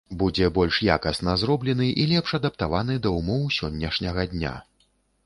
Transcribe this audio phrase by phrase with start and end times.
[0.21, 4.57] Будзе больш якасна зроблены і лепш адаптаваны да ўмоў сённяшняга дня.